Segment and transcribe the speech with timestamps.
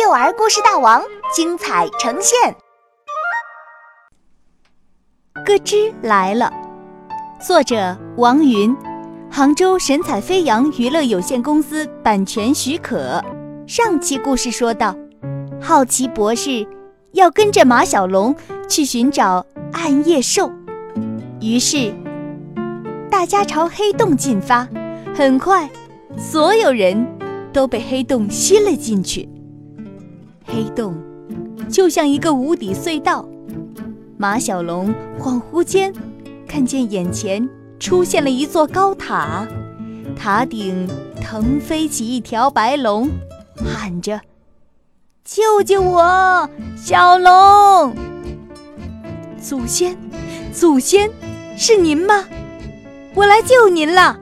[0.00, 1.02] 幼儿故事大王
[1.34, 2.54] 精彩呈现。
[5.44, 6.52] 咯吱来了，
[7.44, 8.76] 作者王云，
[9.28, 13.20] 杭州神采飞扬娱乐有限公司版权许可。
[13.66, 14.94] 上期故事说到，
[15.60, 16.64] 好奇博士
[17.14, 18.32] 要跟着马小龙
[18.68, 20.48] 去寻找暗夜兽，
[21.40, 21.92] 于是
[23.10, 24.68] 大家朝黑洞进发。
[25.12, 25.68] 很快，
[26.16, 27.04] 所有人
[27.52, 29.28] 都被黑洞吸了进去。
[30.48, 30.96] 黑洞
[31.68, 33.28] 就像一个无底隧道。
[34.16, 35.92] 马小龙恍惚间
[36.48, 39.46] 看见眼前出现了一座高塔，
[40.16, 40.88] 塔顶
[41.22, 43.08] 腾飞起一条白龙，
[43.56, 44.20] 喊着
[45.22, 47.94] ：“救救我，小龙！”
[49.40, 49.96] 祖先，
[50.52, 51.08] 祖先，
[51.56, 52.24] 是您吗？
[53.14, 54.18] 我来救您了。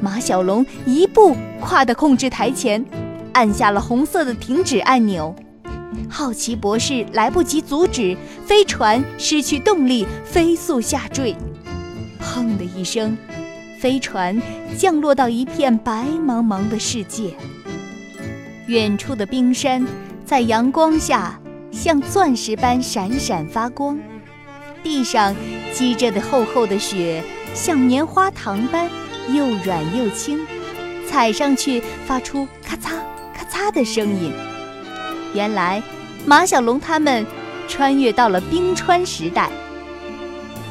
[0.00, 2.82] 马小龙一步跨到控制台前，
[3.32, 5.34] 按下了红色的停止按钮。
[6.08, 11.36] 好奇博士来不及阻止，飞船失去动力，飞速下坠。
[12.20, 13.16] 砰的一声，
[13.78, 14.40] 飞船
[14.76, 17.34] 降落到一片白茫茫的世界。
[18.66, 19.84] 远处的冰山
[20.24, 21.40] 在阳光下
[21.72, 23.98] 像钻石般闪闪发光，
[24.82, 25.34] 地上
[25.72, 28.88] 积着的厚厚的雪像棉花糖般
[29.32, 30.38] 又软又轻，
[31.08, 32.92] 踩上去发出咔嚓
[33.50, 34.32] 擦的声音。
[35.34, 35.82] 原来，
[36.24, 37.26] 马小龙他们
[37.68, 39.50] 穿越到了冰川时代，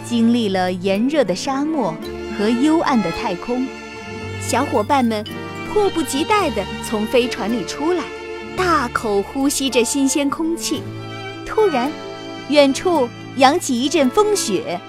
[0.05, 1.93] 经历了炎热的沙漠
[2.37, 3.67] 和幽暗的太空。
[4.41, 5.23] 小伙伴们
[5.71, 8.03] 迫不及待地从飞船里出来，
[8.55, 10.81] 大口呼吸着新鲜空气。
[11.45, 11.91] 突然，
[12.47, 14.79] 远处扬起一阵风雪，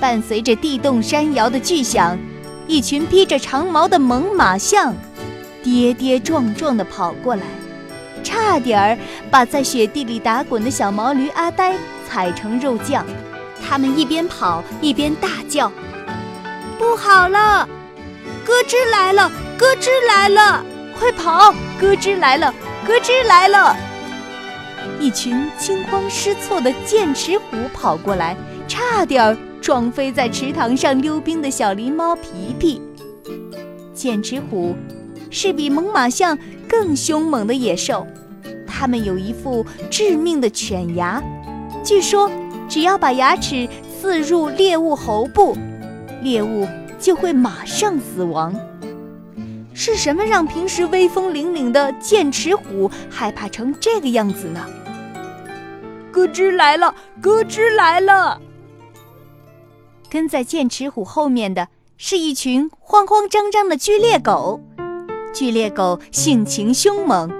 [0.00, 2.18] 伴随着地动山摇的巨响，
[2.66, 4.94] 一群披着长毛的猛犸象
[5.68, 7.42] 跌跌撞撞地跑过来。
[8.24, 8.98] 差点儿
[9.30, 11.76] 把在雪地里打滚的小毛驴阿呆
[12.08, 13.04] 踩成肉酱，
[13.62, 15.70] 他们一边跑一边大叫
[16.78, 17.68] ：“不好了，
[18.46, 20.64] 咯吱来了，咯吱来了，
[20.98, 21.52] 快跑！
[21.78, 22.52] 咯吱来了，
[22.86, 23.76] 咯吱来了！”
[24.98, 28.34] 一群惊慌失措的剑齿虎跑过来，
[28.66, 32.82] 差点儿撞飞在池塘上溜冰的小狸猫皮皮。
[33.94, 34.76] 剑齿虎
[35.30, 38.06] 是比猛犸象更凶猛的野兽。
[38.66, 41.22] 它们有一副致命的犬牙，
[41.82, 42.30] 据说
[42.68, 43.68] 只要把牙齿
[44.00, 45.56] 刺入猎物喉部，
[46.22, 46.66] 猎物
[46.98, 48.54] 就会马上死亡。
[49.74, 54.64] 是什么让平时威风凛凛的剑齿虎害怕成这个样子呢？
[56.10, 58.40] 咯吱来了，咯吱来了！
[60.10, 64.60] 跟在剑齿虎后面的是一群慌慌张张的巨猎狗，
[65.32, 67.30] 巨猎狗性情凶猛。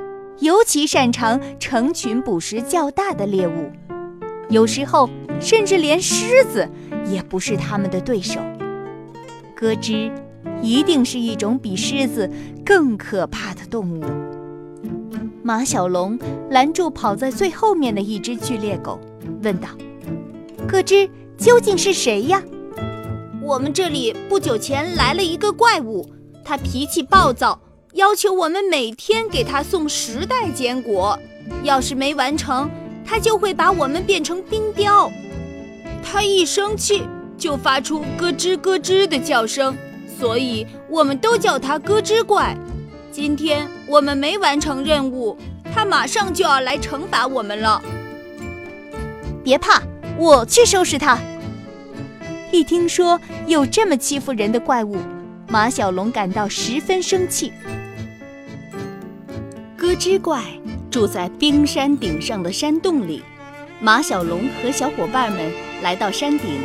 [0.40, 3.72] 尤其擅长成群捕食较大的猎物，
[4.48, 5.10] 有时候
[5.40, 6.68] 甚至连狮子
[7.10, 8.38] 也不是它们的对手。
[9.56, 10.12] 咯吱
[10.62, 12.30] 一定是一种比狮子
[12.64, 14.04] 更可怕的动物。
[15.42, 16.16] 马小龙
[16.50, 19.00] 拦住跑在最后面的一只巨猎狗，
[19.42, 19.68] 问道
[20.70, 22.40] ：“咯吱究竟是谁呀？”
[23.42, 26.08] 我们这里不久前来了一个怪物，
[26.44, 27.58] 他脾气暴躁。
[27.98, 31.18] 要求我们每天给他送十袋坚果，
[31.64, 32.70] 要是没完成，
[33.04, 35.10] 他就会把我们变成冰雕。
[36.00, 37.02] 他一生气
[37.36, 39.76] 就发出咯吱咯吱的叫声，
[40.16, 42.56] 所以我们都叫他咯吱怪。
[43.10, 45.36] 今天我们没完成任务，
[45.74, 47.82] 他马上就要来惩罚我们了。
[49.42, 49.82] 别怕，
[50.16, 51.18] 我去收拾他。
[52.52, 54.98] 一听说有这么欺负人的怪物，
[55.48, 57.52] 马小龙感到十分生气。
[59.98, 60.44] 咯吱怪
[60.92, 63.20] 住在冰山顶上的山洞里。
[63.80, 66.60] 马小龙和小伙伴们来到山顶，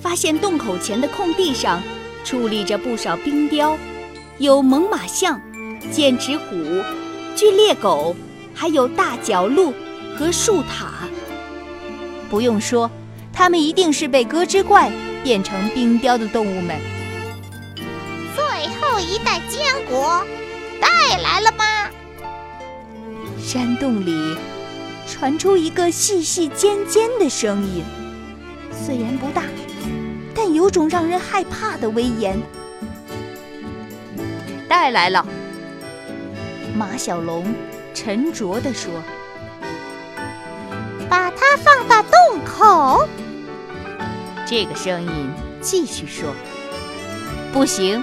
[0.00, 1.82] 发现洞口前的空地上
[2.24, 3.76] 矗立着不少冰雕，
[4.38, 5.40] 有猛犸象、
[5.90, 6.56] 剑齿虎、
[7.34, 8.14] 巨猎狗，
[8.54, 9.74] 还有大角鹿
[10.16, 10.86] 和树獭。
[12.30, 12.88] 不用说，
[13.32, 14.92] 它们一定是被咯吱怪
[15.24, 16.76] 变成冰雕的动物们。
[18.36, 18.44] 最
[18.80, 19.60] 后一袋坚
[19.90, 20.24] 果
[20.80, 21.64] 带来了吗？
[23.46, 24.36] 山洞里
[25.06, 27.84] 传出一个细细尖尖的声音，
[28.72, 29.44] 虽然不大，
[30.34, 32.36] 但有种让人害怕的威严。
[34.68, 35.24] 带来了，
[36.76, 37.54] 马小龙
[37.94, 38.92] 沉着地说
[41.08, 43.08] ：“把它放到洞口。”
[44.44, 46.34] 这个声音继续说
[47.54, 48.02] ：“不行，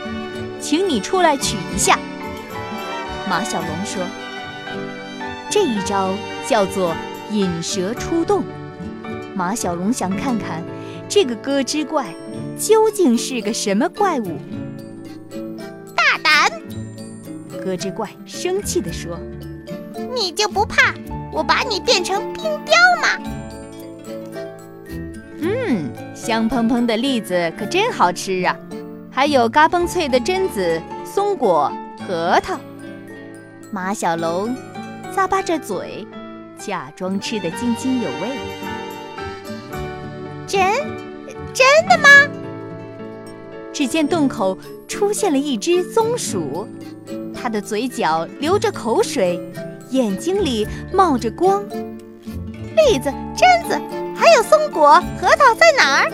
[0.62, 2.00] 请你出来取一下。”
[3.30, 4.02] 马小龙说。
[5.54, 6.10] 这一招
[6.48, 6.96] 叫做
[7.30, 8.44] 引蛇出洞。
[9.36, 10.64] 马小龙想看看
[11.08, 12.08] 这个咯吱怪
[12.58, 14.40] 究竟是个什么怪物。
[15.96, 16.52] 大胆！
[17.64, 19.16] 咯吱怪生气地说
[20.16, 20.92] ：“你就不怕
[21.32, 23.24] 我把你变成冰雕吗？”
[25.40, 28.58] 嗯，香喷喷的栗子可真好吃啊！
[29.12, 31.72] 还有嘎嘣脆的榛子、松果、
[32.08, 32.60] 核桃。
[33.70, 34.56] 马小龙
[35.16, 36.08] 咂巴着嘴，
[36.58, 38.30] 假装吃得津津有味。
[40.48, 40.60] 真
[41.54, 42.10] 真的吗？
[43.72, 44.58] 只见洞口
[44.88, 46.68] 出现了一只松鼠，
[47.34, 49.40] 它的嘴角流着口水，
[49.92, 51.64] 眼睛里冒着光。
[52.76, 53.80] 栗子、榛子
[54.16, 56.12] 还有松果、核桃在哪儿？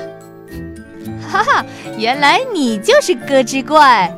[1.32, 1.66] 哈哈，
[1.98, 4.14] 原来你就是咯吱怪！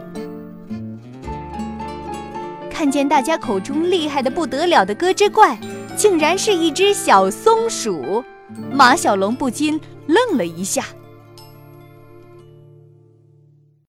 [2.82, 5.56] 看见大家口中厉害的不得了的咯吱怪，
[5.96, 8.24] 竟然是一只小松鼠，
[8.72, 10.84] 马小龙不禁愣了一下。